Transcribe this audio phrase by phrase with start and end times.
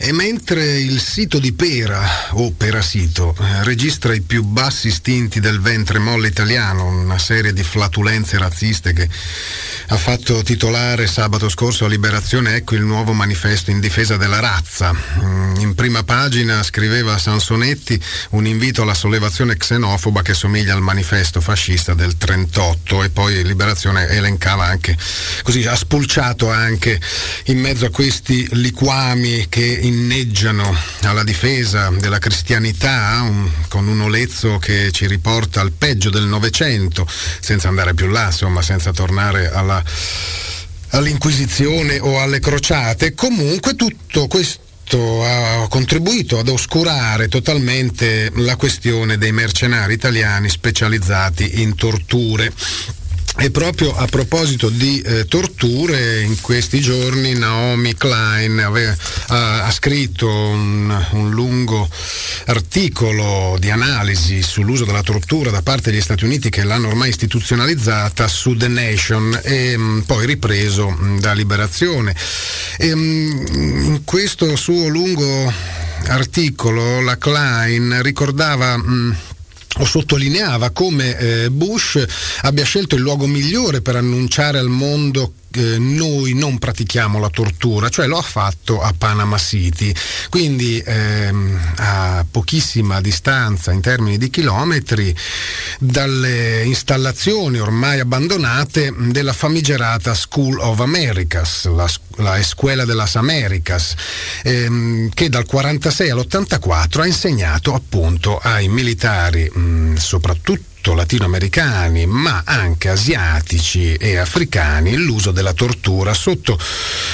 [0.00, 5.60] E mentre il sito di Pera, o Perasito, eh, registra i più bassi istinti del
[5.60, 9.08] ventre molle italiano, una serie di flatulenze razziste che
[9.90, 14.92] ha fatto titolare sabato scorso a Liberazione, ecco il nuovo manifesto in difesa della razza.
[14.92, 21.40] Mm, in prima pagina scriveva Sansonetti un invito alla sollevazione xenofoba che somiglia al manifesto
[21.40, 24.96] fascista del 38 e poi Liberazione elencava anche,
[25.42, 27.00] così ha spulciato anche
[27.46, 34.58] in mezzo a questi liquami che inneggiano alla difesa della cristianità un, con un olezzo
[34.58, 37.06] che ci riporta al peggio del Novecento,
[37.40, 39.82] senza andare più là, insomma, senza tornare alla,
[40.90, 43.14] all'Inquisizione o alle crociate.
[43.14, 51.74] Comunque tutto questo ha contribuito ad oscurare totalmente la questione dei mercenari italiani specializzati in
[51.74, 52.52] torture.
[53.36, 58.96] E proprio a proposito di eh, torture, in questi giorni Naomi Klein aveva,
[59.28, 61.88] ha, ha, scritto un, un, lungo
[62.46, 68.26] articolo di analisi sull'uso della tortura da parte degli Stati Uniti che l'hanno ormai istituzionalizzata
[68.26, 72.16] su The Nation e mh, mm, poi ripreso mh, mm, da Liberazione.
[72.76, 75.52] E, mh, mm, in questo suo lungo
[76.06, 78.76] articolo la Klein ricordava
[79.78, 82.04] o sottolineava come eh, Bush
[82.42, 87.88] abbia scelto il luogo migliore per annunciare al mondo eh, noi non pratichiamo la tortura,
[87.88, 89.92] cioè lo ha fatto a Panama City,
[90.28, 95.14] quindi ehm, a pochissima distanza in termini di chilometri
[95.78, 103.94] dalle installazioni ormai abbandonate della famigerata School of Americas, la, la Escuela de las Americas,
[104.42, 112.42] ehm, che dal 46 all'84 ha insegnato appunto ai militari, mh, soprattutto soprattutto latinoamericani, ma
[112.44, 116.58] anche asiatici e africani, l'uso della tortura sotto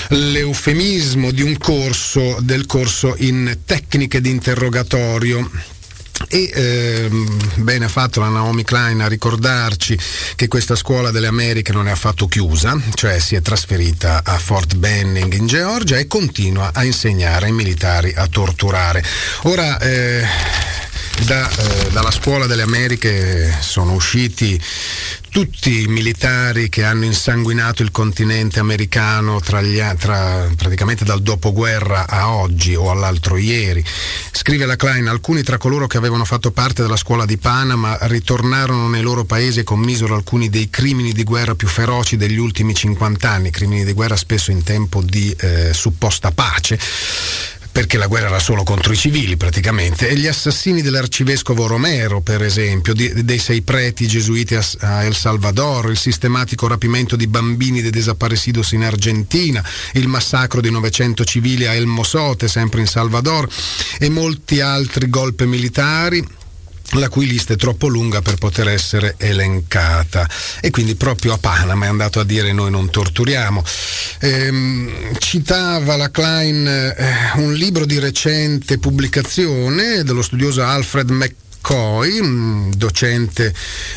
[0.09, 5.51] l'eufemismo di un corso, del corso in tecniche di interrogatorio
[6.29, 9.99] e ehm, bene ha fatto la Naomi Klein a ricordarci
[10.37, 14.77] che questa scuola delle Americhe non è affatto chiusa, cioè si è trasferita a Fort
[14.77, 19.03] Benning in Georgia e continua a insegnare ai militari a torturare.
[19.43, 20.25] Ora eh,
[21.23, 24.61] da, eh, dalla scuola delle Americhe sono usciti
[25.31, 32.07] tutti i militari che hanno insanguinato il continente americano tra gli, tra, praticamente dal dopoguerra
[32.07, 33.85] a oggi o all'altro ieri.
[34.31, 38.89] Scrive la Klein, alcuni tra coloro che avevano fatto parte della scuola di Panama ritornarono
[38.89, 43.29] nei loro paesi e commisero alcuni dei crimini di guerra più feroci degli ultimi 50
[43.29, 46.79] anni, crimini di guerra spesso in tempo di eh, supposta pace
[47.75, 52.41] perché la guerra era solo contro i civili praticamente, e gli assassini dell'arcivescovo Romero, per
[52.41, 57.83] esempio, di, dei sei preti gesuiti a, a, El Salvador, il sistematico rapimento di bambini
[57.83, 59.61] de desaparecidos in Argentina,
[59.95, 63.49] il massacro di 900 civili a El Mosote, sempre in Salvador,
[63.99, 66.25] e molti altri golpe militari
[66.95, 70.29] la cui lista è troppo lunga per poter essere elencata
[70.61, 73.65] e quindi proprio a Panama è andato a dire noi non torturiamo.
[74.21, 77.05] Ehm, citava la Klein eh,
[77.37, 83.53] un libro di recente pubblicazione dello studioso Alfred McCoy, docente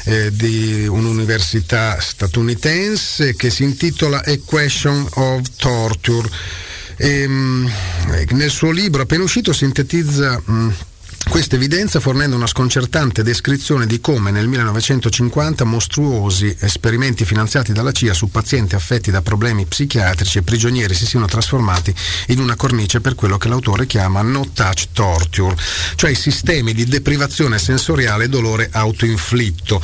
[0.06, 6.30] eh, di un'università statunitense che si intitola A Question of Torture.
[6.96, 7.72] E, ehm,
[8.32, 10.74] nel suo libro appena uscito sintetizza mh,
[11.30, 18.14] questa evidenza fornendo una sconcertante descrizione di come nel 1950 mostruosi esperimenti finanziati dalla CIA
[18.14, 21.94] su pazienti affetti da problemi psichiatrici e prigionieri si siano trasformati
[22.28, 25.56] in una cornice per quello che l'autore chiama no touch torture,
[25.96, 29.82] cioè sistemi di deprivazione sensoriale e dolore autoinflitto.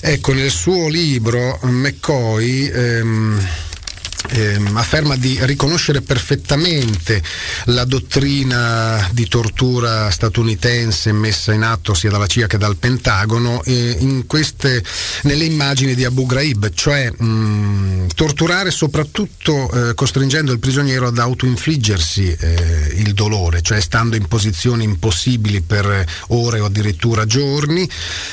[0.00, 3.48] Ecco, nel suo libro McCoy ehm,
[4.30, 7.22] eh, afferma di riconoscere perfettamente
[7.66, 14.24] la dottrina di tortura statunitense messa in atto sia dalla CIA che dal Pentagono eh,
[14.26, 14.82] queste,
[15.22, 22.36] nelle immagini di Abu Ghraib, cioè mh, torturare soprattutto eh, costringendo il prigioniero ad autoinfliggersi
[22.38, 27.88] eh, il dolore, cioè stando in posizioni impossibili per ore o addirittura giorni,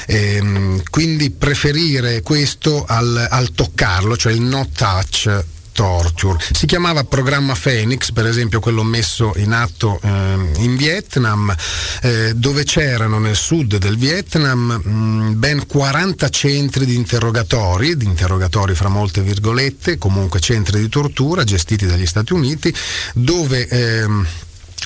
[0.07, 6.43] ehm, quindi preferire questo al, al toccarlo, cioè il no touch torture.
[6.51, 10.09] Si chiamava programma Phoenix, per esempio quello messo in atto eh,
[10.57, 11.55] in Vietnam,
[12.01, 18.05] eh, dove c'erano nel sud del Vietnam mh, mm, ben 40 centri di interrogatori, di
[18.05, 22.73] interrogatori fra molte virgolette, comunque centri di tortura gestiti dagli Stati Uniti,
[23.13, 24.07] dove eh,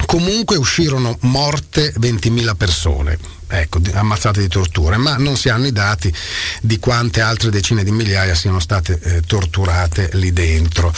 [0.05, 6.13] comunque uscirono morte 20.000 persone ecco, ammazzate di tortura, ma non si hanno i dati
[6.61, 10.93] di quante altre decine di migliaia siano state eh, torturate lì dentro.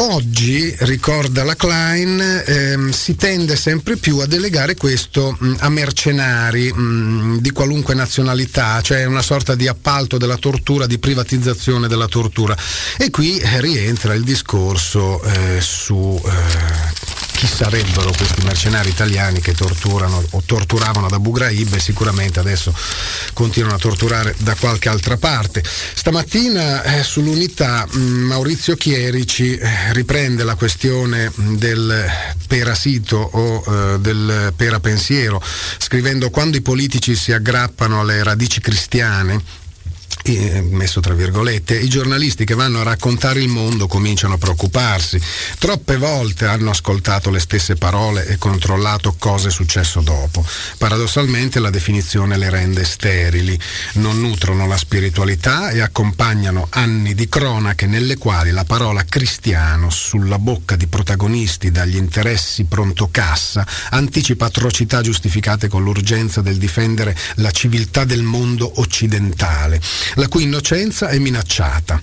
[0.00, 6.72] Oggi, ricorda la Klein, ehm, si tende sempre più a delegare questo mh, a mercenari
[6.72, 12.56] mh, di qualunque nazionalità, cioè una sorta di appalto della tortura, di privatizzazione della tortura.
[12.96, 17.07] E qui eh, rientra il discorso eh, su eh,
[17.38, 22.74] chi sarebbero questi mercenari italiani che torturano o torturavano Abu Ghraib e sicuramente adesso
[23.32, 25.62] continuano a torturare da qualche altra parte.
[25.62, 32.10] Stamattina eh, sull'unità mh, mm, Maurizio Chierici eh, riprende la questione mm, del
[32.48, 35.40] perasito o eh, del perapensiero
[35.78, 39.66] scrivendo quando i politici si aggrappano alle radici cristiane
[40.68, 45.20] messo tra virgolette, i giornalisti che vanno a raccontare il mondo cominciano a preoccuparsi.
[45.58, 50.44] Troppe volte hanno ascoltato le stesse parole e controllato cosa è successo dopo.
[50.76, 53.58] Paradossalmente la definizione le rende sterili,
[53.94, 60.38] non nutrono la spiritualità e accompagnano anni di cronache nelle quali la parola cristiano sulla
[60.38, 67.50] bocca di protagonisti dagli interessi pronto cassa anticipa atrocità giustificate con l'urgenza del difendere la
[67.50, 69.80] civiltà del mondo occidentale
[70.14, 72.00] la cui innocenza è minacciata.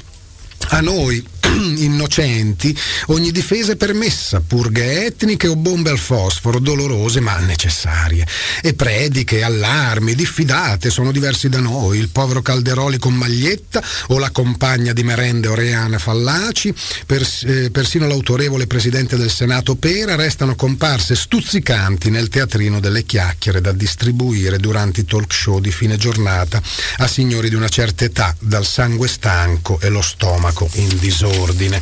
[0.69, 1.25] A noi,
[1.77, 2.77] innocenti,
[3.07, 8.25] ogni difesa è permessa, purghe etniche o bombe al fosforo, dolorose ma necessarie.
[8.61, 11.99] E prediche, allarmi, diffidate sono diversi da noi.
[11.99, 16.73] Il povero Calderoli con maglietta o la compagna di merende Oreana Fallaci,
[17.05, 23.61] pers- eh, persino l'autorevole presidente del Senato Pera restano comparse stuzzicanti nel teatrino delle chiacchiere
[23.61, 26.61] da distribuire durante i talk show di fine giornata
[26.97, 31.81] a signori di una certa età, dal sangue stanco e lo stomaco in disordine ordine.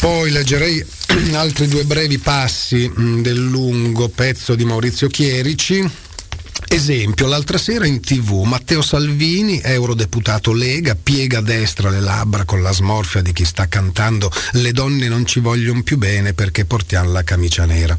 [0.00, 0.84] Poi leggerei
[1.34, 5.88] altri due brevi passi mm, del lungo pezzo di Maurizio Chierici
[6.74, 12.62] Esempio, l'altra sera in tv Matteo Salvini, eurodeputato Lega, piega a destra le labbra con
[12.62, 17.12] la smorfia di chi sta cantando Le donne non ci vogliono più bene perché portiamo
[17.12, 17.96] la camicia nera.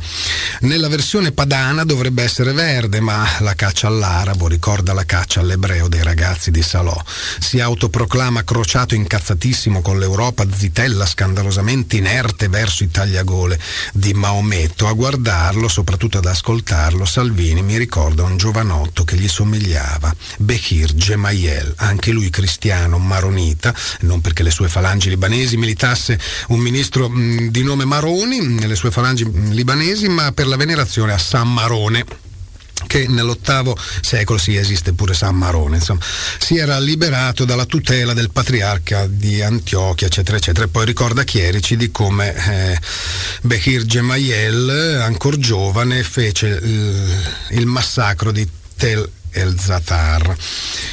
[0.61, 6.03] Nella versione padana dovrebbe essere verde, ma la caccia all'arabo ricorda la caccia all'ebreo dei
[6.03, 7.01] ragazzi di Salò.
[7.39, 13.57] Si autoproclama crociato incazzatissimo con l'Europa zitella scandalosamente inerte verso i tagliagole
[13.93, 14.85] di Maometto.
[14.85, 20.93] A guardarlo, soprattutto ad ascoltarlo, Salvini mi ricorda un giovane giovanotto che gli somigliava, Bekir
[20.95, 27.49] Gemayel, anche lui cristiano maronita, non perché le sue falangi libanesi militasse un ministro mh,
[27.49, 32.24] di nome Maroni nelle sue falangi libanesi, ma per la venerazione a San Marone
[32.87, 36.01] che nell'ottavo secolo, sì esiste pure San Marone, insomma,
[36.39, 40.65] si era liberato dalla tutela del patriarca di Antiochia, eccetera, eccetera.
[40.65, 42.79] E poi ricorda Chierici di come eh,
[43.41, 48.47] Behir Gemayel, ancora giovane, fece il, il massacro di
[48.77, 50.35] Tel El Zatar.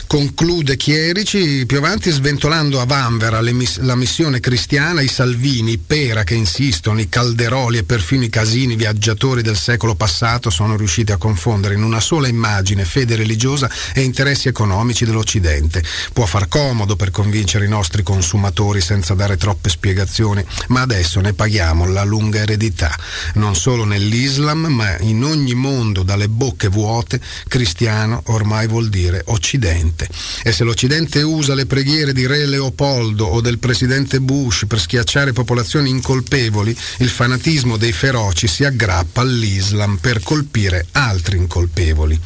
[0.06, 6.24] Conclude Chierici più avanti sventolando a Vanvera miss- la missione cristiana, i Salvini, i Pera
[6.24, 11.18] che insistono, i Calderoli e perfino i Casini, viaggiatori del secolo passato, sono riusciti a
[11.18, 15.82] confondere in una sola immagine fede religiosa e interessi economici dell'Occidente.
[16.12, 21.32] Può far comodo per convincere i nostri consumatori senza dare troppe spiegazioni, ma adesso ne
[21.32, 22.94] paghiamo la lunga eredità,
[23.34, 30.08] non solo nell'Islam, ma in ogni mondo dalle bocche vuote, cristiano ormai vuol dire Occidente.
[30.42, 35.32] E se l'Occidente usa le preghiere di Re Leopoldo o del presidente Bush per schiacciare
[35.32, 42.20] popolazioni incolpevoli, il fanatismo dei feroci si aggrappa all'Islam per colpire altri incolpevoli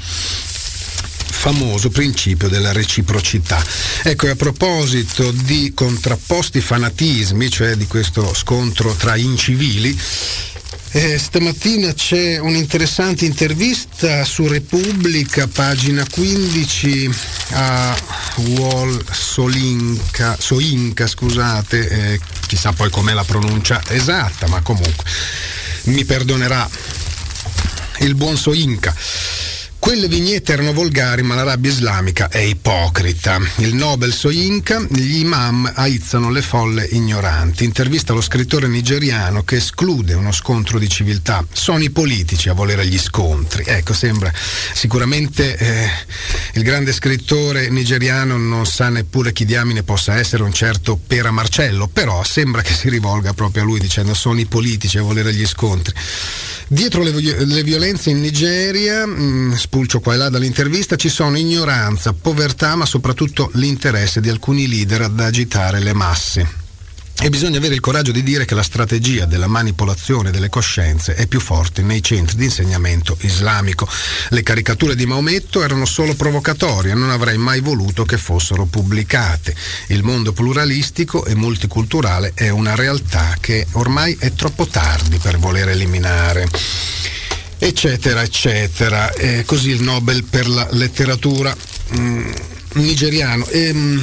[1.28, 3.62] famoso principio della reciprocità.
[4.02, 9.96] Ecco, a proposito di contrapposti fanatismi, cioè di questo scontro tra incivili,
[10.92, 17.10] eh, stamattina c'è un'interessante intervista su Repubblica, pagina 15,
[17.50, 17.96] a
[18.56, 25.04] Wall Solinka, Soinka, scusate, eh, chissà poi com'è la pronuncia esatta, ma comunque
[25.84, 26.68] mi perdonerà
[28.00, 28.94] il buon Soinka.
[29.86, 33.38] Quelle vignette erano volgari, ma l'Arabia islamica è ipocrita.
[33.58, 37.62] Il Nobel Soyinka, gli imam aizzano le folle ignoranti.
[37.62, 41.46] Intervista lo scrittore nigeriano che esclude uno scontro di civiltà.
[41.52, 43.62] Sono i politici a volere gli scontri.
[43.64, 45.88] Ecco, sembra sicuramente eh,
[46.54, 51.86] il grande scrittore nigeriano non sa neppure chi diamine possa essere un certo Pera Marcello,
[51.86, 55.46] però sembra che si rivolga proprio a lui dicendo sono i politici a volere gli
[55.46, 55.94] scontri.
[56.68, 61.36] Dietro le, le violenze in Nigeria, mh, mm, spulcio qua e là dall'intervista, ci sono
[61.36, 66.64] ignoranza, povertà, ma soprattutto l'interesse di alcuni leader ad agitare le masse.
[67.18, 71.26] e bisogna avere il coraggio di dire che la strategia della manipolazione delle coscienze è
[71.26, 73.86] più forte nei centri di insegnamento islamico.
[74.30, 79.54] Le caricature di Maometto erano solo provocatorie, non avrei mai voluto che fossero pubblicate.
[79.88, 85.68] Il mondo pluralistico e multiculturale è una realtà che ormai è troppo tardi per voler
[85.68, 86.48] eliminare
[87.58, 89.12] eccetera, eccetera.
[89.12, 91.54] E così il Nobel per la letteratura
[91.96, 92.32] mm,
[92.74, 93.46] nigeriano.
[93.46, 94.00] E, mm,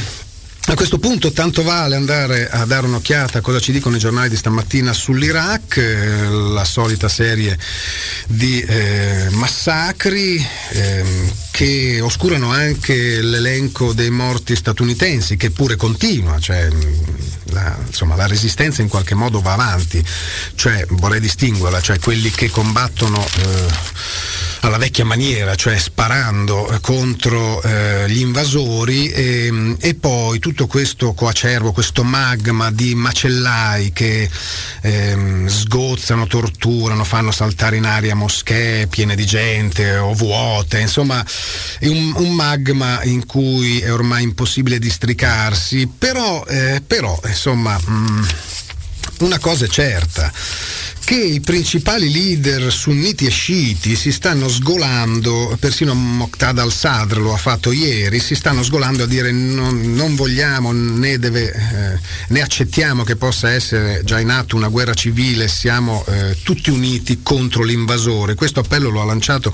[0.66, 4.30] a questo punto tanto vale andare a dare un'occhiata a cosa ci dicono i giornali
[4.30, 7.58] di stamattina sull'Iraq, eh, la solita serie
[8.28, 11.04] di eh, massacri eh,
[11.52, 16.70] che oscurano anche l'elenco dei morti statunitensi, che pure continua, cioè,
[17.52, 20.04] la, insomma, la resistenza in qualche modo va avanti,
[20.56, 24.12] cioè, vorrei distinguerla, cioè quelli che combattono eh,
[24.64, 31.14] alla vecchia maniera, cioè sparando eh, contro eh, gli invasori e, e, poi tutto questo
[31.14, 34.30] coacervo, questo magma di macellai che
[34.82, 41.26] ehm, sgozzano, torturano, fanno saltare in aria moschee piene di gente o vuote, insomma
[41.80, 47.92] è un, un magma in cui è ormai impossibile districarsi, però, eh, però insomma mh,
[47.92, 48.24] mm,
[49.22, 50.32] una cosa è certa
[51.14, 57.38] che i principali leader sunniti e sciiti si stanno sgolando, persino Moqtada al-Sadr lo ha
[57.38, 63.04] fatto ieri, si stanno sgolando a dire non, non vogliamo né, deve, eh, né, accettiamo
[63.04, 68.34] che possa essere già in atto una guerra civile, siamo eh, tutti uniti contro l'invasore.
[68.34, 69.54] Questo appello lo ha lanciato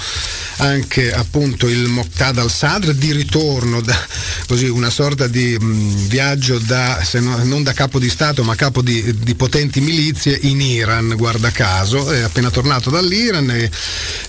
[0.59, 3.99] anche appunto il Moqtada al-Sadr di ritorno da
[4.47, 8.81] così, una sorta di mh, viaggio da, no, non da capo di Stato ma capo
[8.81, 11.15] di, di potenti milizie in Iran.
[11.17, 13.69] Guarda guarda caso, è appena tornato dall'Iran e,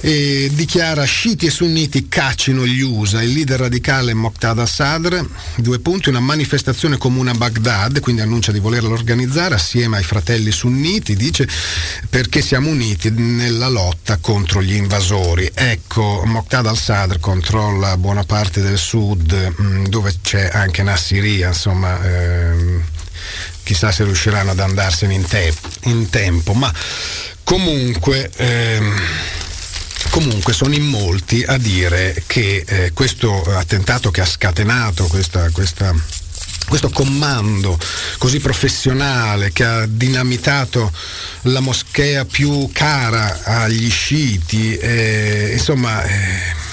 [0.00, 3.22] e dichiara sciiti e sunniti caccino gli USA.
[3.22, 5.24] Il leader radicale Moqtada Sadr,
[5.56, 10.50] due punti, una manifestazione comune a Baghdad, quindi annuncia di volerla organizzare assieme ai fratelli
[10.50, 11.48] sunniti, dice
[12.08, 15.50] perché siamo uniti nella lotta contro gli invasori.
[15.52, 22.02] Ecco, Moqtada al-Sadr controlla buona parte del sud, mm, dove c'è anche Nassiria, insomma.
[22.04, 22.82] Ehm,
[23.62, 26.72] chissà se riusciranno ad andarsene in, te- in tempo, ma
[27.44, 28.30] comunque...
[28.36, 29.02] Ehm,
[30.08, 35.94] comunque sono in molti a dire che eh, questo attentato che ha scatenato questa, questa,
[36.66, 37.78] questo comando
[38.18, 40.92] così professionale che ha dinamitato
[41.42, 46.02] la moschea più cara agli sciiti, eh, insomma...
[46.04, 46.68] Eh,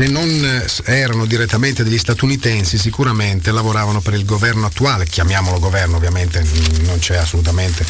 [0.00, 6.42] se non erano direttamente degli statunitensi, sicuramente lavoravano per il governo attuale, chiamiamolo governo ovviamente,
[6.84, 7.84] non c'è assolutamente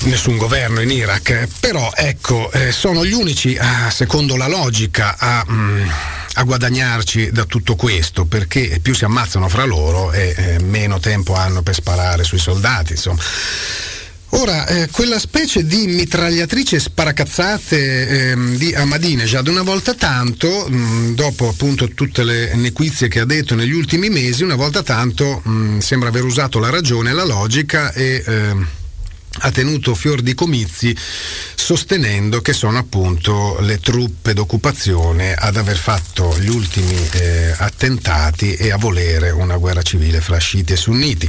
[0.00, 5.46] nessun governo in Iraq, però ecco, eh, sono gli unici, ah, secondo la logica, a,
[5.48, 5.88] mm,
[6.34, 11.34] a, guadagnarci da tutto questo, perché più si ammazzano fra loro e eh, meno tempo
[11.34, 13.22] hanno per sparare sui soldati, insomma.
[14.32, 21.14] Ora, eh, quella specie di mitragliatrice sparacazzate ehm, di Ahmadinejad, una volta tanto, mh, mm,
[21.14, 25.50] dopo appunto tutte le nequizie che ha detto negli ultimi mesi, una volta tanto mh,
[25.50, 28.22] mm, sembra aver usato la ragione la logica e...
[28.24, 28.78] Eh,
[29.38, 30.94] ha tenuto fior di comizi
[31.54, 38.72] sostenendo che sono appunto le truppe d'occupazione ad aver fatto gli ultimi eh, attentati e
[38.72, 41.28] a volere una guerra civile fra sciiti e sunniti.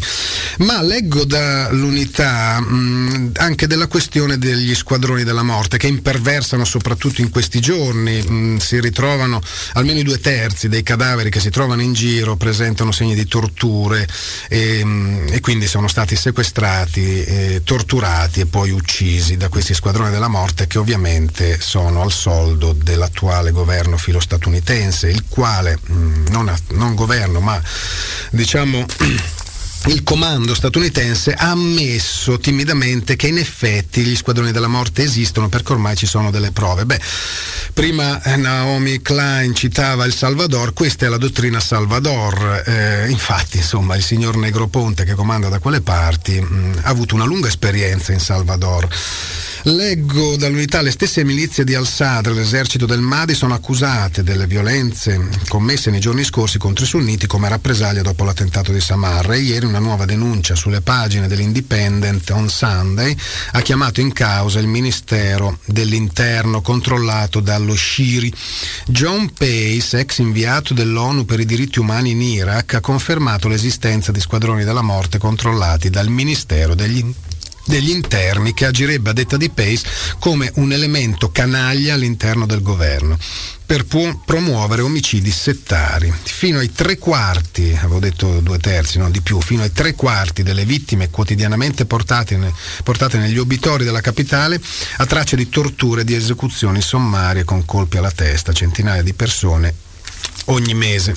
[0.60, 7.30] Ma leggo dall'unità mh, anche della questione degli squadroni della morte che imperversano soprattutto in
[7.30, 9.42] questi giorni, mh, si ritrovano
[9.74, 14.08] almeno i due terzi dei cadaveri che si trovano in giro presentano segni di torture
[14.50, 19.74] e, mh, e quindi sono stati sequestrati, eh, torturati torturati e poi uccisi da questi
[19.74, 26.56] squadroni della morte che ovviamente sono al soldo dell'attuale governo filo-statunitense, il quale, mm, non,
[26.70, 27.62] non governo, ma
[28.30, 28.86] diciamo
[29.88, 35.72] il comando statunitense ha ammesso timidamente che in effetti gli squadroni della morte esistono perché
[35.72, 36.86] ormai ci sono delle prove.
[36.86, 37.00] Beh,
[37.74, 42.64] prima eh, Naomi Klein citava il Salvador, questa è la dottrina Salvador.
[42.66, 47.16] Eh, infatti, insomma, il signor Negroponte che comanda da quelle parti mh, mm, ha avuto
[47.16, 48.88] una lunga esperienza in Salvador.
[49.66, 55.92] Leggo dall'unità le stesse milizie di Al-Sadr, l'esercito del Mahdi, sono accusate delle violenze commesse
[55.92, 60.06] nei giorni scorsi contro i sunniti come rappresaglia dopo l'attentato di Samarra ieri una nuova
[60.06, 63.16] denuncia sulle pagine dell'Independent on Sunday
[63.52, 68.34] ha chiamato in causa il Ministero dell'Interno controllato dallo Shiri.
[68.88, 74.20] John Pace, ex inviato dell'ONU per i diritti umani in Iraq, ha confermato l'esistenza di
[74.20, 77.06] squadroni della morte controllati dal Ministero degli
[77.66, 79.84] degli interni che agirebbe a detta di Pace
[80.20, 83.18] come un elemento canaglia all'interno del governo
[83.66, 86.14] per promuovere omicidi settari.
[86.24, 90.44] Fino ai tre quarti, avevo detto due terzi, non di più, fino ai tre quarti
[90.44, 92.38] delle vittime quotidianamente portate,
[92.84, 94.60] portate negli obitori della capitale
[94.98, 99.74] a tracce di torture e di esecuzioni sommarie con colpi alla testa, centinaia di persone
[100.48, 101.16] ogni mese.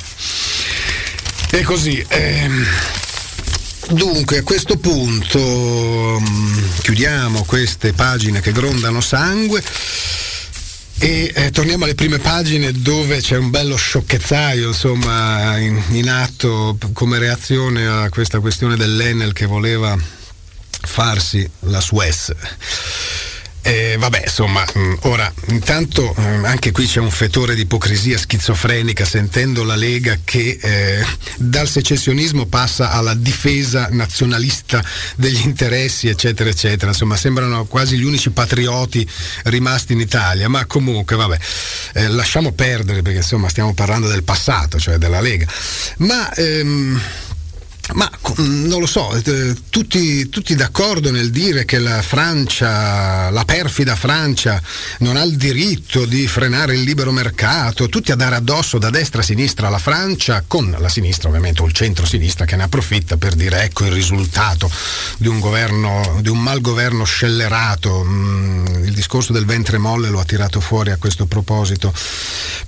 [1.51, 2.05] E così.
[2.07, 2.65] Ehm,
[3.91, 9.63] Dunque, a questo punto um, chiudiamo queste pagine che grondano sangue.
[10.99, 16.79] E eh, torniamo alle prime pagine dove c'è un bello sciocchezzaio insomma, in, in, atto
[16.93, 19.97] come reazione a questa questione dell'Enel che voleva
[20.83, 22.33] farsi la Suez.
[23.67, 28.19] Eh, vabbè, insomma, mh, mm, ora intanto mh, anche qui c'è un fetore di ipocrisia
[28.19, 31.03] schizofrenica sentendo la Lega che eh,
[31.37, 34.85] dal secessionismo passa alla difesa nazionalista
[35.17, 36.91] degli interessi, eccetera, eccetera.
[36.91, 39.09] Insomma, sembrano quasi gli unici patrioti
[39.45, 41.39] rimasti in Italia, ma comunque, vabbè,
[41.95, 45.47] eh, lasciamo perdere perché insomma stiamo parlando del passato, cioè della Lega.
[45.99, 47.01] Ma ehm,
[47.93, 53.95] ma non lo so, eh, tutti, tutti, d'accordo nel dire che la Francia, la perfida
[53.95, 54.61] Francia,
[55.01, 59.21] non ha il diritto di frenare il libero mercato, tutti a dare addosso da destra
[59.21, 63.35] a sinistra alla Francia, con la sinistra ovviamente o il centro-sinistra che ne approfitta per
[63.35, 64.71] dire ecco il risultato
[65.19, 68.03] di un governo, di un malgoverno scellerato.
[68.03, 71.93] Mm, il discorso del ventre molle lo ha tirato fuori a questo proposito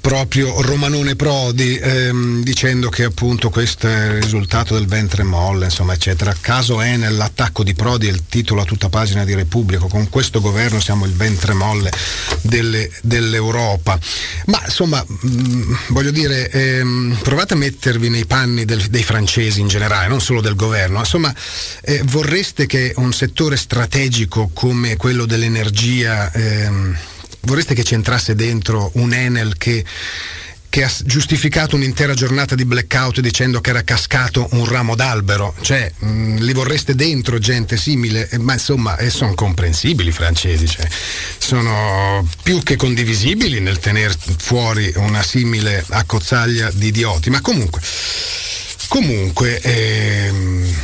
[0.01, 5.67] proprio Romanone Prodi, ehm, dicendo che appunto questo è il risultato del ventre ventre molle,
[5.67, 6.35] insomma, eccetera.
[6.39, 10.81] Caso è nell'attacco di Prodi, il titolo a tutta pagina di Repubblico, con questo governo
[10.81, 11.93] siamo il ventre molle
[12.41, 13.97] delle, dell'Europa.
[14.47, 19.61] Ma insomma, mh, mm, voglio dire, ehm, provate a mettervi nei panni del, dei francesi
[19.61, 20.99] in generale, non solo del governo.
[20.99, 21.33] Insomma,
[21.83, 26.97] eh, vorreste che un settore strategico come quello dell'energia, ehm,
[27.43, 29.85] vorreste che c'entrasse dentro un Enel che
[30.69, 35.55] che ha giustificato un'intera giornata di blackout dicendo che era cascato un ramo d'albero.
[35.61, 40.69] Cioè, mh, li vorreste dentro gente simile, eh, ma insomma, eh, sono comprensibili i francesi,
[40.69, 40.87] cioè,
[41.39, 47.31] sono più che condivisibili nel tenere fuori una simile accozzaglia di idioti.
[47.31, 47.81] Ma comunque,
[48.89, 49.61] comunque.
[49.61, 50.75] Ehm,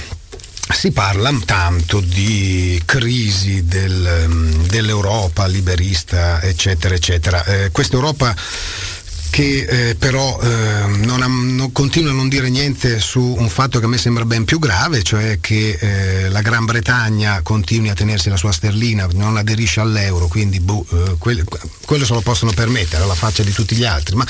[0.73, 7.45] si parla tanto di crisi del, dell'Europa liberista, eccetera, eccetera.
[7.45, 8.35] Eh, questa Europa
[9.33, 13.87] che eh, però eh, non, non, continua a non dire niente su un fatto che
[13.87, 18.29] a me sembra ben più grave, cioè che eh, la Gran Bretagna continui a tenersi
[18.29, 21.45] la sua sterlina, non aderisce all'euro, quindi boh, eh, quello,
[21.87, 24.17] quello se lo possono permettere alla faccia di tutti gli altri.
[24.17, 24.27] Ma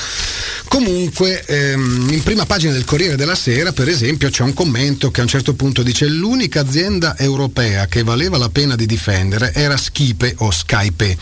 [0.69, 5.19] comunque ehm, in prima pagina del Corriere della Sera, per esempio, c'è un commento che
[5.19, 9.75] a un certo punto dice l'unica azienda europea che valeva la pena di difendere era
[9.75, 11.17] Skype o Skype,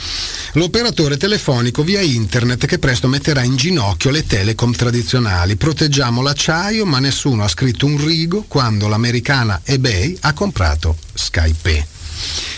[0.53, 5.55] l'operatore telefonico via internet che presto metterà in giro ginocchio le telecom tradizionali.
[5.55, 11.87] Proteggiamo l'acciaio, ma nessuno ha scritto un rigo quando l'americana eBay ha comprato Skype.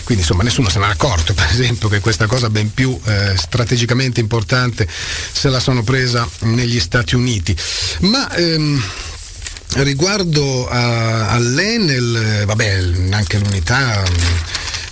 [0.02, 4.18] Quindi insomma nessuno se n'è accorto, per esempio, che questa cosa ben più eh, strategicamente
[4.18, 7.56] importante se la sono presa negli Stati Uniti.
[8.00, 8.82] Ma ehm,
[9.74, 14.02] riguardo a, all'Enel, vabbè, anche l'unità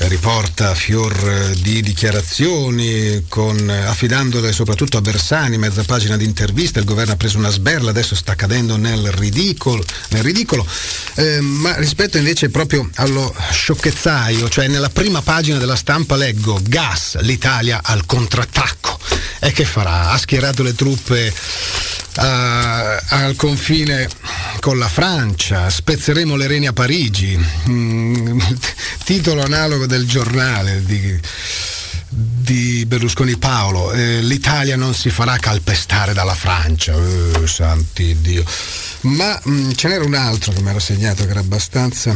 [0.09, 7.13] riporta fior di dichiarazioni con, affidandole soprattutto a Bersani, mezza pagina di interviste, il governo
[7.13, 10.67] ha preso una sberla, adesso sta cadendo nel ridicolo, nel ridicolo.
[11.15, 17.19] Eh, ma rispetto invece proprio allo sciocchezzaio, cioè nella prima pagina della stampa leggo gas,
[17.21, 18.99] l'Italia al contrattacco.
[19.41, 20.11] E che farà?
[20.11, 21.33] Ha schierato le truppe
[22.15, 24.07] Uh, al confine
[24.61, 28.39] con la Francia, spezzeremo le reni a Parigi, mm,
[29.05, 31.19] titolo analogo del giornale di,
[32.11, 38.45] di Berlusconi Paolo, eh, l'Italia non si farà calpestare dalla Francia, eh, santi Dio.
[39.03, 42.15] Ma mm, ce n'era un altro che mi ero segnato che era abbastanza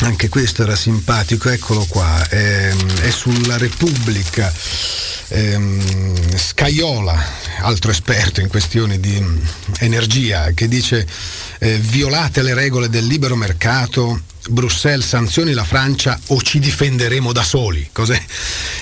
[0.00, 4.52] anche questo era simpatico, eccolo qua, è, ehm, è sulla Repubblica.
[5.28, 7.24] Ehm, Scaiola,
[7.64, 9.38] altro esperto in questioni di mm,
[9.80, 11.06] energia, che dice
[11.58, 17.42] eh, violate le regole del libero mercato Bruxelles sanzioni la Francia o ci difenderemo da
[17.42, 17.88] soli.
[17.92, 18.20] Cos'è?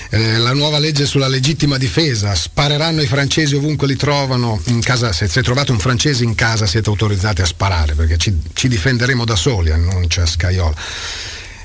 [0.09, 5.27] Eh, la nuova legge sulla legittima difesa, spareranno i francesi ovunque li trovano, casa, se,
[5.27, 9.35] se trovate un francese in casa siete autorizzati a sparare perché ci, ci difenderemo da
[9.35, 10.75] soli, annuncia Scaiola.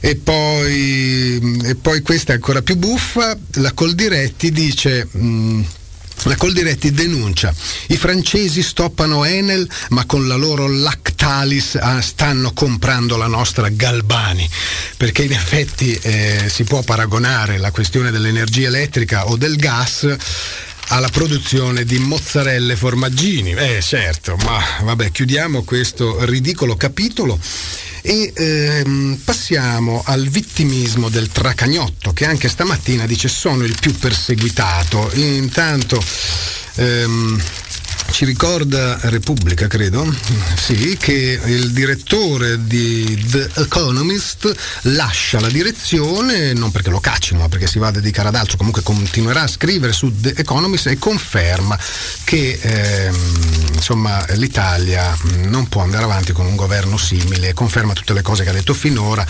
[0.00, 5.09] E poi, e poi, questa è ancora più buffa, la Coldiretti dice...
[5.11, 5.64] Mh,
[6.24, 7.54] La Coldiretti denuncia.
[7.88, 14.48] I francesi stoppano Enel ma con la loro Lactalis ah, stanno comprando la nostra Galbani.
[14.96, 20.16] Perché in effetti eh, si può paragonare la questione dell'energia elettrica o del gas
[20.88, 23.53] alla produzione di mozzarelle formaggini.
[23.53, 27.38] Eh certo, ma vabbè, chiudiamo questo ridicolo capitolo
[28.03, 35.11] e ehm, passiamo al vittimismo del tracagnotto che anche stamattina dice sono il più perseguitato.
[35.14, 36.03] Intanto
[36.77, 37.42] ehm,
[38.11, 40.12] ci ricorda Repubblica, credo,
[40.57, 47.49] sì, che il direttore di The Economist lascia la direzione non perché lo caccino, ma
[47.49, 50.99] perché si va a dedicare ad altro, comunque continuerà a scrivere su The Economist e
[50.99, 51.79] conferma
[52.25, 53.16] che ehm,
[53.75, 58.51] insomma, l'Italia non può andare avanti con un governo simile, conferma tutte le cose che
[58.51, 59.27] ha detto finora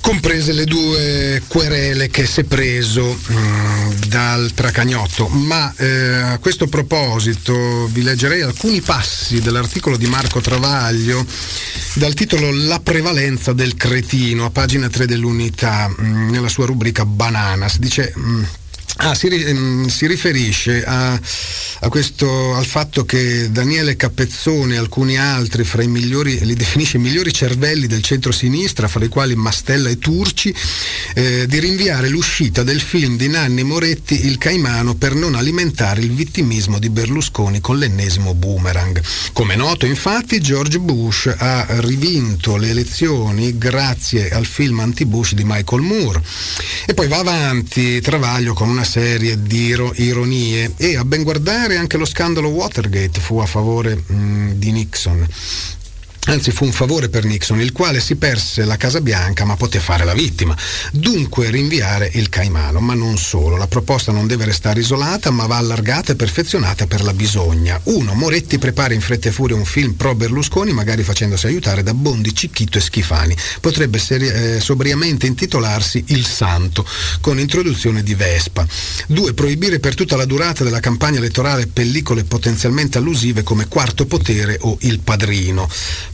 [0.00, 5.28] comprese le due querele che si è preso mh, mm, dal Tracagnotto.
[5.28, 11.24] Ma eh, a questo proposito vi leggerei alcuni passi dell'articolo di Marco Travaglio
[11.94, 17.04] dal titolo La prevalenza del cretino, a pagina 3 dell'unità, mh, mm, nella sua rubrica
[17.04, 17.78] Bananas.
[17.78, 18.12] Dice.
[18.14, 18.44] Mh, mm,
[19.00, 25.16] Ah, si, ehm, si, riferisce a, a questo, al fatto che Daniele Capezzone e alcuni
[25.16, 29.88] altri, fra i migliori, li definisce i migliori cervelli del centro-sinistra, fra i quali Mastella
[29.88, 30.52] e Turci,
[31.14, 36.10] eh, di rinviare l'uscita del film di Nanni Moretti Il Caimano per non alimentare il
[36.10, 39.00] vittimismo di Berlusconi con l'ennesimo boomerang.
[39.32, 45.82] Come noto, infatti, George Bush ha rivinto le elezioni grazie al film anti-Bush di Michael
[45.82, 46.20] Moore.
[46.84, 50.72] E poi va avanti Travaglio con una serie di ironie.
[50.76, 55.26] E a ben guardare anche lo scandalo Watergate fu a favore mh, di Nixon
[56.28, 59.80] Anzi fu un favore per Nixon, il quale si perse la Casa Bianca ma poté
[59.80, 60.54] fare la vittima.
[60.92, 63.56] Dunque rinviare il Caimano, ma non solo.
[63.56, 67.80] La proposta non deve restare isolata ma va allargata e perfezionata per la bisogna.
[67.84, 71.94] Uno, Moretti prepara in fretta e furia un film pro Berlusconi, magari facendosi aiutare da
[71.94, 73.34] Bondi, Cicchito e Schifani.
[73.60, 76.84] Potrebbe seri- eh, sobriamente intitolarsi Il Santo,
[77.22, 78.66] con introduzione di Vespa.
[79.06, 84.58] Due, proibire per tutta la durata della campagna elettorale pellicole potenzialmente allusive come Quarto Potere
[84.60, 85.66] o Il Padrino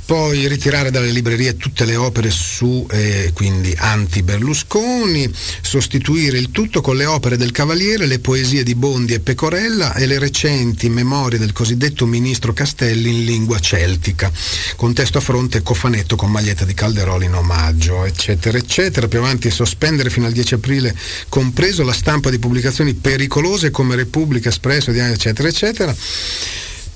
[0.05, 6.97] poi ritirare dalle librerie tutte le opere su eh, quindi anti-Berlusconi, sostituire il tutto con
[6.97, 11.53] le opere del Cavaliere, le poesie di Bondi e Pecorella e le recenti memorie del
[11.53, 14.31] cosiddetto ministro Castelli in lingua celtica,
[14.77, 19.09] con testo a fronte cofanetto con maglietta di Calderoli in omaggio, eccetera, eccetera.
[19.09, 20.95] Più avanti sospendere fino al 10 aprile,
[21.29, 25.97] compreso la stampa di pubblicazioni pericolose come Repubblica, Espresso, eccetera, eccetera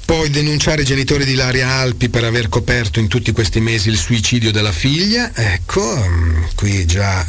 [0.08, 3.98] poi denunciare i genitori di Laria Alpi per aver coperto in tutti questi mesi il
[3.98, 5.32] suicidio della figlia.
[5.34, 7.26] Ecco, mm, qui già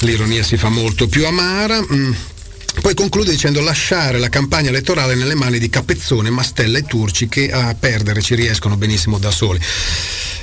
[0.00, 1.80] l'ironia si fa molto più amara.
[1.80, 2.12] Mm.
[2.82, 7.50] Poi conclude dicendo lasciare la campagna elettorale nelle mani di Capezzone, Mastella e Turci che
[7.50, 9.58] a perdere ci riescono benissimo da soli.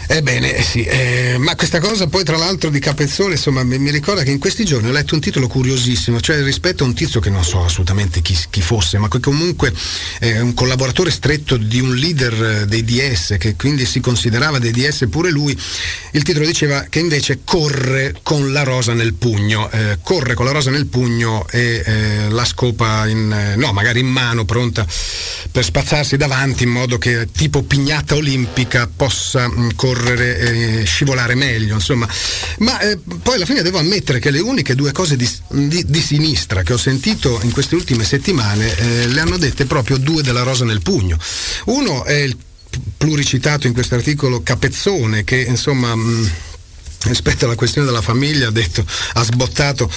[0.06, 4.24] Ebbene, sì, eh, ma questa cosa poi tra l'altro di Capezzone, insomma, mi, mi, ricorda
[4.24, 7.30] che in questi giorni ho letto un titolo curiosissimo, cioè rispetto a un tizio che
[7.30, 9.74] non so assolutamente chi, chi fosse, ma che comunque
[10.20, 15.08] è un collaboratore stretto di un leader dei DS, che quindi si considerava dei DS
[15.10, 15.58] pure lui,
[16.12, 20.52] il titolo diceva che invece corre con la rosa nel pugno, eh, corre con la
[20.52, 24.86] rosa nel pugno e eh, la scopa in, eh, no, magari in mano, pronta
[25.50, 30.38] per spazzarsi davanti in modo che tipo pignata olimpica possa mh, correre correre
[30.82, 32.08] e scivolare meglio, insomma.
[32.60, 36.02] Ma eh, poi alla fine devo ammettere che le uniche due cose di, di, di
[36.02, 40.44] sinistra che ho sentito in queste ultime settimane eh, le hanno dette proprio due della
[40.44, 41.18] rosa nel pugno.
[41.66, 42.36] Uno è il
[42.98, 45.96] pluricitato in questo articolo Capezzone che insomma...
[45.96, 46.32] Mh,
[47.04, 49.90] rispetto alla questione della famiglia ha detto, ha sbottato,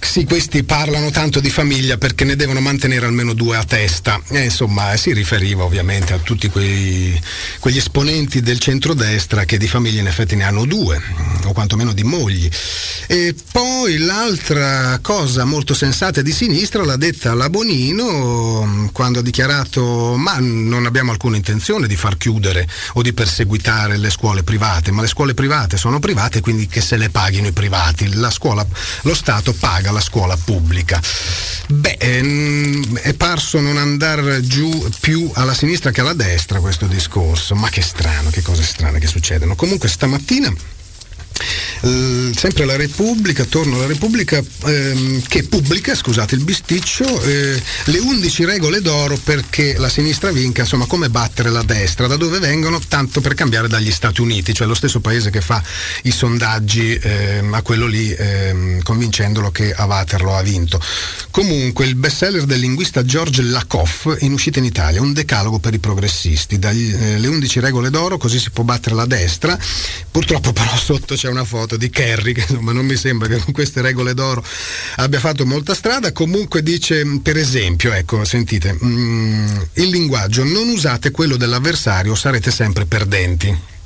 [0.00, 4.20] sì questi parlano tanto di famiglia perché ne devono mantenere almeno due a testa.
[4.28, 7.20] E insomma si riferiva ovviamente a tutti quei,
[7.60, 11.00] quegli esponenti del centrodestra che di famiglie in effetti ne hanno due,
[11.44, 12.48] o quantomeno di mogli.
[13.06, 20.16] E poi l'altra cosa molto sensata di sinistra l'ha detta la Bonino quando ha dichiarato
[20.16, 25.02] ma non abbiamo alcuna intenzione di far chiudere o di perseguitare le scuole private, ma
[25.02, 28.10] le scuole private sono private quindi che se le paghino i privati.
[28.30, 28.66] Scuola,
[29.02, 30.98] lo Stato paga la scuola pubblica.
[31.66, 37.54] Beh, ehm, è parso non andare giù più alla sinistra che alla destra questo discorso,
[37.54, 39.56] ma che strano, che cose strane che succedono.
[39.56, 40.50] Comunque stamattina
[41.82, 47.98] eh, sempre la Repubblica, torno alla Repubblica, ehm, che pubblica, scusate il bisticcio, eh, le
[47.98, 52.80] 11 regole d'oro perché la sinistra vinca, insomma come battere la destra, da dove vengono,
[52.86, 55.62] tanto per cambiare dagli Stati Uniti, cioè lo stesso paese che fa
[56.02, 60.80] i sondaggi ehm, a quello lì ehm, convincendolo che a Waterloo ha vinto.
[61.30, 65.78] Comunque il bestseller del linguista George Lakoff in uscita in Italia, un decalogo per i
[65.78, 69.58] progressisti, dalle eh, 11 regole d'oro così si può battere la destra,
[70.10, 73.52] purtroppo però sotto c'è una foto di Kerry che insomma non mi sembra che con
[73.52, 74.44] queste regole d'oro
[74.96, 81.10] abbia fatto molta strada, comunque dice per esempio, ecco sentite, mm, il linguaggio non usate
[81.10, 83.76] quello dell'avversario sarete sempre perdenti.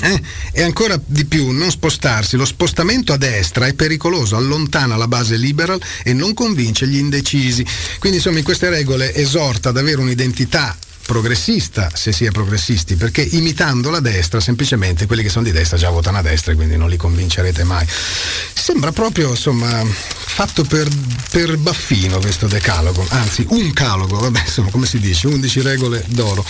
[0.00, 0.22] Eh?
[0.52, 2.36] E ancora di più, non spostarsi.
[2.36, 7.64] Lo spostamento a destra è pericoloso, allontana la base liberal e non convince gli indecisi.
[7.98, 13.22] Quindi insomma in queste regole esorta ad avere un'identità progressista se si è progressisti perché
[13.22, 16.76] imitando la destra semplicemente quelli che sono di destra già votano a destra e quindi
[16.76, 20.88] non li convincerete mai sembra proprio insomma fatto per,
[21.30, 26.44] per baffino questo decalogo anzi un calogo vabbè insomma come si dice 11 regole d'oro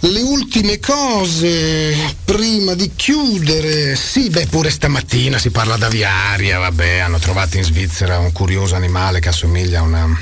[0.00, 3.96] le ultime cose prima di chiudere.
[3.96, 9.20] Sì, beh, pure stamattina si parla d'aviaria, vabbè, hanno trovato in Svizzera un curioso animale
[9.20, 10.18] che assomiglia a una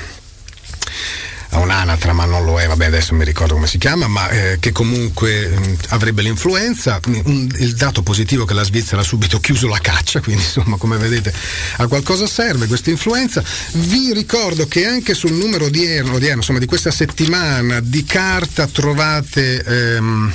[1.55, 4.59] a un'anatra, ma non lo è, vabbè adesso mi ricordo come si chiama, ma eh,
[4.59, 7.01] che comunque mh, avrebbe l'influenza.
[7.07, 10.77] Un, il dato positivo è che la Svizzera ha subito chiuso la caccia, quindi insomma
[10.77, 11.33] come vedete
[11.77, 13.43] a qualcosa serve questa influenza.
[13.73, 19.63] Vi ricordo che anche sul numero odierno, odierno insomma di questa settimana di carta trovate...
[19.65, 20.33] Ehm,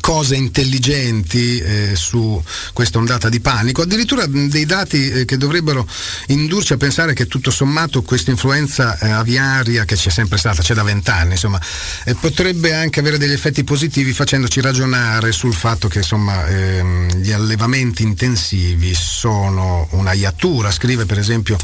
[0.00, 5.86] cose intelligenti eh, su questa ondata di panico, addirittura dei dati eh, che dovrebbero
[6.28, 10.74] indurci a pensare che tutto sommato questa influenza eh, aviaria che c'è sempre stata, c'è
[10.74, 11.60] da vent'anni, insomma,
[12.04, 17.32] eh, potrebbe anche avere degli effetti positivi facendoci ragionare sul fatto che insomma, ehm, gli
[17.32, 21.56] allevamenti intensivi sono una iattura, scrive per esempio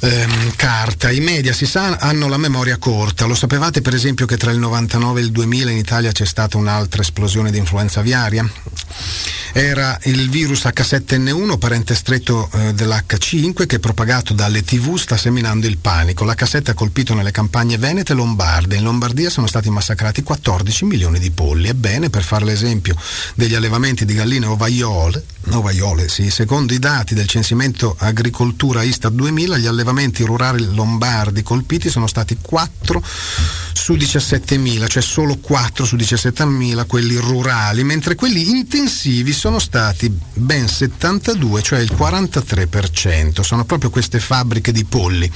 [0.00, 1.10] ehm, carta.
[1.10, 3.26] I media si sa hanno la memoria corta.
[3.26, 6.56] Lo sapevate per esempio che tra il 99 e il 2000 in Italia c'è stata
[6.56, 8.48] un'altra esplosione di influenza aviaria?
[9.58, 15.78] Era il virus H7N1, parente stretto eh, dell'H5, che propagato dalle TV sta seminando il
[15.78, 16.26] panico.
[16.26, 18.76] L'H7 ha colpito nelle campagne venete e lombarde.
[18.76, 21.68] In Lombardia sono stati massacrati 14 milioni di polli.
[21.68, 22.96] Ebbene, per fare l'esempio
[23.34, 29.56] degli allevamenti di galline ovaiole, ovaiole sì, secondo i dati del censimento agricoltura Istat 2000,
[29.56, 33.02] gli allevamenti rurali lombardi colpiti sono stati 4
[33.72, 40.68] su 17.000, cioè solo 4 su 17.000 quelli rurali, mentre quelli intensivi sono stati ben
[40.68, 43.42] 72, cioè il 43%.
[43.42, 45.30] Sono proprio queste fabbriche di polli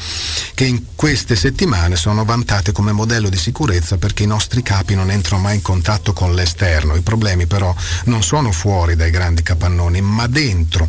[0.53, 5.11] che in queste settimane sono vantate come modello di sicurezza perché i nostri capi non
[5.11, 6.97] entrano mai in contatto con l'esterno.
[6.97, 7.75] I problemi però
[8.07, 10.89] non sono fuori dai grandi capannoni, ma dentro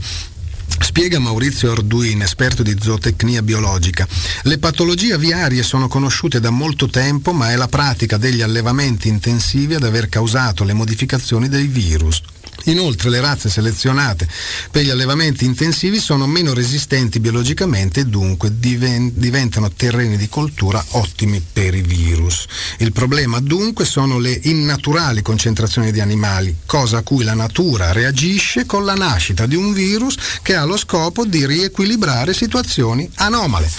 [0.80, 4.08] Spiega Maurizio Arduin, esperto di zootecnia biologica.
[4.44, 9.76] Le patologie aviarie sono conosciute da molto tempo, ma è la pratica degli allevamenti intensivi
[9.76, 12.24] ad aver causato le modificazioni dei virus.
[12.66, 14.28] Inoltre le razze selezionate
[14.70, 21.44] per gli allevamenti intensivi sono meno resistenti biologicamente e dunque diventano terreni di coltura ottimi
[21.52, 22.46] per i virus.
[22.78, 28.66] Il problema dunque sono le innaturali concentrazioni di animali, cosa a cui la natura reagisce
[28.66, 33.70] con la nascita di un virus che ha lo scopo di riequilibrare situazioni anomale.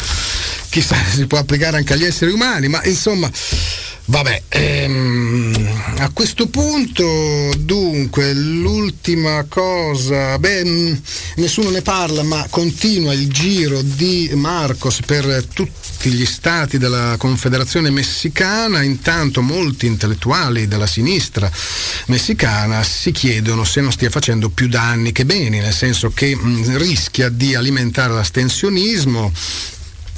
[0.72, 3.30] Chissà se si può applicare anche agli esseri umani, ma insomma
[4.04, 10.94] Vabbè, ehm, a questo punto, dunque, l'ultima cosa, beh, mm,
[11.37, 17.90] nessuno ne parla, ma continua il giro di Marcos per tutti gli stati della Confederazione
[17.90, 21.48] Messicana, intanto molti intellettuali della sinistra
[22.06, 26.48] messicana si chiedono se non stia facendo più danni che beni, nel senso che mh,
[26.48, 29.32] mm, rischia di alimentare l'astensionismo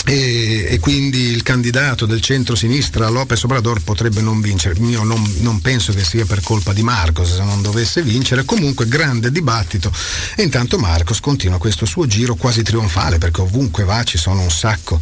[0.05, 4.79] e, e, quindi il candidato del centro-sinistra Lopez Obrador potrebbe non vincere.
[4.81, 8.45] Io non, non, penso che sia per colpa di Marcos se non dovesse vincere.
[8.45, 9.91] Comunque grande dibattito
[10.37, 14.51] e intanto Marcos continua questo suo giro quasi trionfale perché ovunque va ci sono un
[14.51, 15.01] sacco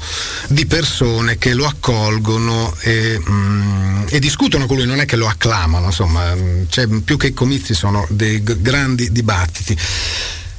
[0.48, 5.26] di persone che lo accolgono e, mm, e discutono con lui, non è che lo
[5.26, 6.34] acclamano, insomma,
[6.68, 9.76] cioè, più che comizi sono dei g- grandi dibattiti.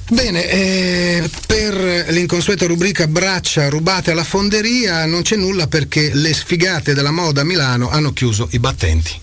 [0.09, 6.93] Bene, eh, per l'inconsueta rubrica braccia rubate alla fonderia non c'è nulla perché le sfigate
[6.93, 9.21] della moda a Milano hanno chiuso i battenti.